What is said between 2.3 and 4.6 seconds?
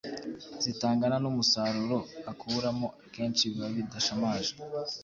akuramo, akenshi biba bidashamaje.